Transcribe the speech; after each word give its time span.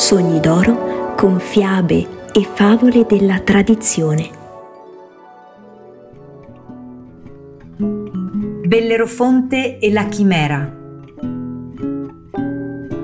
Sogni 0.00 0.40
d'oro 0.40 1.14
con 1.14 1.38
fiabe 1.38 2.30
e 2.32 2.42
favole 2.42 3.04
della 3.06 3.38
tradizione. 3.40 4.30
Bellerofonte 8.64 9.78
e 9.78 9.92
la 9.92 10.06
chimera. 10.06 10.74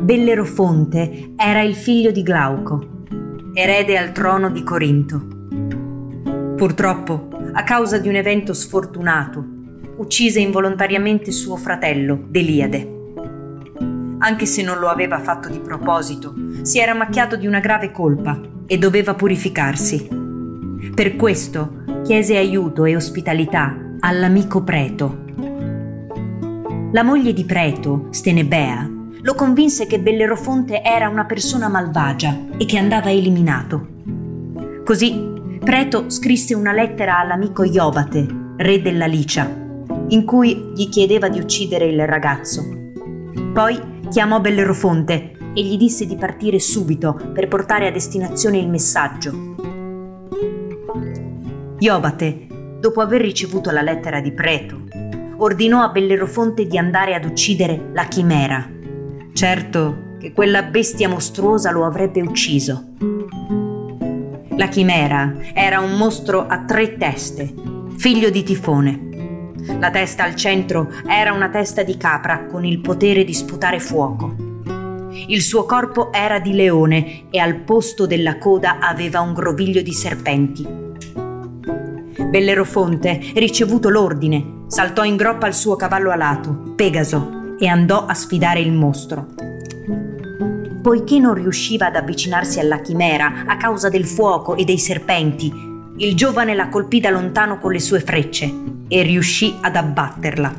Bellerofonte 0.00 1.34
era 1.36 1.60
il 1.60 1.74
figlio 1.74 2.10
di 2.10 2.22
Glauco, 2.22 3.02
erede 3.52 3.98
al 3.98 4.12
trono 4.12 4.48
di 4.48 4.62
Corinto. 4.62 5.26
Purtroppo, 6.56 7.28
a 7.52 7.62
causa 7.62 7.98
di 7.98 8.08
un 8.08 8.14
evento 8.14 8.54
sfortunato, 8.54 9.44
uccise 9.98 10.40
involontariamente 10.40 11.30
suo 11.30 11.56
fratello, 11.56 12.24
Deliade. 12.26 12.95
Anche 14.26 14.44
se 14.44 14.60
non 14.60 14.78
lo 14.80 14.88
aveva 14.88 15.20
fatto 15.20 15.48
di 15.48 15.60
proposito, 15.60 16.34
si 16.62 16.80
era 16.80 16.94
macchiato 16.94 17.36
di 17.36 17.46
una 17.46 17.60
grave 17.60 17.92
colpa 17.92 18.40
e 18.66 18.76
doveva 18.76 19.14
purificarsi. 19.14 20.08
Per 20.92 21.14
questo 21.14 21.84
chiese 22.02 22.36
aiuto 22.36 22.84
e 22.86 22.96
ospitalità 22.96 23.94
all'amico 24.00 24.64
Preto. 24.64 25.26
La 26.90 27.04
moglie 27.04 27.32
di 27.32 27.44
Preto, 27.44 28.08
Stenebea, 28.10 28.90
lo 29.20 29.34
convinse 29.36 29.86
che 29.86 30.00
Bellerofonte 30.00 30.82
era 30.82 31.08
una 31.08 31.24
persona 31.24 31.68
malvagia 31.68 32.36
e 32.58 32.64
che 32.64 32.78
andava 32.78 33.12
eliminato. 33.12 33.86
Così 34.84 35.34
Preto 35.62 36.10
scrisse 36.10 36.52
una 36.52 36.72
lettera 36.72 37.20
all'amico 37.20 37.62
Iobate, 37.62 38.26
re 38.56 38.82
della 38.82 39.06
Licia, 39.06 39.48
in 40.08 40.24
cui 40.24 40.72
gli 40.74 40.88
chiedeva 40.88 41.28
di 41.28 41.38
uccidere 41.38 41.86
il 41.86 42.04
ragazzo. 42.08 42.74
Poi 43.52 43.94
chiamò 44.08 44.40
Bellerofonte 44.40 45.32
e 45.54 45.62
gli 45.62 45.76
disse 45.76 46.06
di 46.06 46.16
partire 46.16 46.58
subito 46.58 47.18
per 47.32 47.48
portare 47.48 47.86
a 47.86 47.90
destinazione 47.90 48.58
il 48.58 48.68
messaggio. 48.68 49.54
Iobate, 51.78 52.46
dopo 52.80 53.00
aver 53.00 53.20
ricevuto 53.20 53.70
la 53.70 53.82
lettera 53.82 54.20
di 54.20 54.32
Preto, 54.32 54.84
ordinò 55.38 55.82
a 55.82 55.88
Bellerofonte 55.88 56.66
di 56.66 56.78
andare 56.78 57.14
ad 57.14 57.24
uccidere 57.24 57.90
la 57.92 58.04
chimera. 58.04 58.68
Certo 59.32 60.14
che 60.18 60.32
quella 60.32 60.62
bestia 60.62 61.08
mostruosa 61.08 61.70
lo 61.70 61.84
avrebbe 61.84 62.22
ucciso. 62.22 62.94
La 64.56 64.68
chimera 64.68 65.34
era 65.52 65.80
un 65.80 65.96
mostro 65.96 66.46
a 66.46 66.64
tre 66.64 66.96
teste, 66.96 67.52
figlio 67.96 68.30
di 68.30 68.42
Tifone. 68.42 69.05
La 69.78 69.90
testa 69.90 70.22
al 70.22 70.36
centro 70.36 70.90
era 71.06 71.32
una 71.32 71.48
testa 71.48 71.82
di 71.82 71.96
capra 71.96 72.46
con 72.46 72.64
il 72.64 72.80
potere 72.80 73.24
di 73.24 73.34
sputare 73.34 73.80
fuoco. 73.80 74.34
Il 75.26 75.42
suo 75.42 75.64
corpo 75.64 76.12
era 76.12 76.38
di 76.38 76.52
leone 76.52 77.24
e 77.30 77.38
al 77.38 77.56
posto 77.56 78.06
della 78.06 78.38
coda 78.38 78.78
aveva 78.78 79.20
un 79.20 79.34
groviglio 79.34 79.82
di 79.82 79.92
serpenti. 79.92 80.66
Bellerofonte, 82.30 83.20
ricevuto 83.34 83.90
l'ordine, 83.90 84.64
saltò 84.68 85.04
in 85.04 85.16
groppa 85.16 85.46
al 85.46 85.54
suo 85.54 85.76
cavallo 85.76 86.10
alato, 86.10 86.72
Pegaso, 86.76 87.56
e 87.58 87.66
andò 87.66 88.06
a 88.06 88.14
sfidare 88.14 88.60
il 88.60 88.72
mostro. 88.72 89.34
Poiché 90.80 91.18
non 91.18 91.34
riusciva 91.34 91.86
ad 91.86 91.96
avvicinarsi 91.96 92.60
alla 92.60 92.80
chimera 92.80 93.44
a 93.46 93.56
causa 93.56 93.88
del 93.88 94.06
fuoco 94.06 94.54
e 94.54 94.64
dei 94.64 94.78
serpenti, 94.78 95.52
il 95.98 96.14
giovane 96.14 96.54
la 96.54 96.68
colpì 96.68 97.00
da 97.00 97.10
lontano 97.10 97.58
con 97.58 97.72
le 97.72 97.80
sue 97.80 98.00
frecce 98.00 98.74
e 98.88 99.02
riuscì 99.02 99.54
ad 99.60 99.76
abbatterla. 99.76 100.54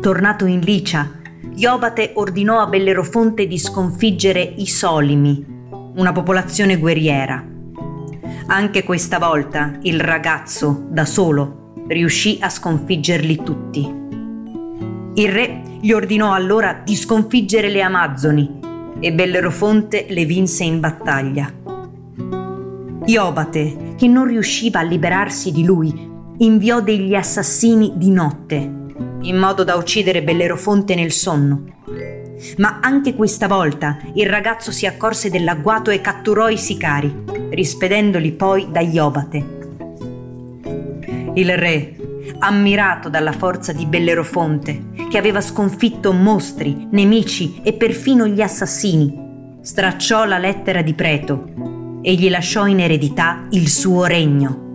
Tornato 0.00 0.46
in 0.46 0.60
Licia, 0.60 1.10
Iobate 1.54 2.12
ordinò 2.14 2.60
a 2.60 2.66
Bellerofonte 2.66 3.48
di 3.48 3.58
sconfiggere 3.58 4.40
i 4.40 4.66
Solimi, 4.66 5.44
una 5.96 6.12
popolazione 6.12 6.78
guerriera. 6.78 7.44
Anche 8.46 8.84
questa 8.84 9.18
volta 9.18 9.76
il 9.82 10.00
ragazzo, 10.00 10.86
da 10.88 11.04
solo, 11.04 11.72
riuscì 11.88 12.38
a 12.40 12.48
sconfiggerli 12.48 13.42
tutti. 13.42 13.80
Il 15.14 15.32
re 15.32 15.62
gli 15.80 15.90
ordinò 15.90 16.32
allora 16.32 16.80
di 16.84 16.94
sconfiggere 16.94 17.68
le 17.68 17.82
Amazzoni 17.82 18.60
e 19.00 19.12
Bellerofonte 19.12 20.06
le 20.08 20.24
vinse 20.24 20.64
in 20.64 20.78
battaglia. 20.78 21.52
Iobate, 23.04 23.94
che 23.96 24.06
non 24.06 24.26
riusciva 24.26 24.80
a 24.80 24.84
liberarsi 24.84 25.50
di 25.50 25.64
lui, 25.64 26.06
inviò 26.38 26.80
degli 26.80 27.14
assassini 27.14 27.92
di 27.96 28.10
notte, 28.10 28.56
in 29.22 29.36
modo 29.36 29.64
da 29.64 29.74
uccidere 29.74 30.22
Bellerofonte 30.22 30.94
nel 30.94 31.10
sonno. 31.10 31.64
Ma 32.58 32.78
anche 32.80 33.14
questa 33.14 33.48
volta 33.48 33.98
il 34.14 34.26
ragazzo 34.26 34.70
si 34.70 34.86
accorse 34.86 35.30
dell'agguato 35.30 35.90
e 35.90 36.00
catturò 36.00 36.48
i 36.48 36.56
sicari, 36.56 37.24
rispedendoli 37.50 38.32
poi 38.32 38.68
da 38.70 38.80
Iobate. 38.80 39.56
Il 41.34 41.56
re, 41.56 41.96
ammirato 42.38 43.08
dalla 43.08 43.32
forza 43.32 43.72
di 43.72 43.86
Bellerofonte, 43.86 44.90
che 45.10 45.18
aveva 45.18 45.40
sconfitto 45.40 46.12
mostri, 46.12 46.86
nemici 46.92 47.60
e 47.64 47.72
perfino 47.72 48.28
gli 48.28 48.40
assassini, 48.40 49.58
stracciò 49.60 50.24
la 50.24 50.38
lettera 50.38 50.82
di 50.82 50.94
Preto 50.94 52.00
e 52.02 52.14
gli 52.14 52.30
lasciò 52.30 52.66
in 52.66 52.78
eredità 52.78 53.46
il 53.50 53.68
suo 53.68 54.04
regno. 54.04 54.66